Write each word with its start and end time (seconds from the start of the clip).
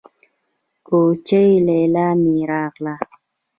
کوچۍ 0.87 1.47
ليلا 1.67 2.07
مې 2.21 2.35
راغله. 2.51 2.95